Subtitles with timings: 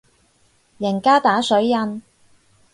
[0.79, 2.01] 人手打水印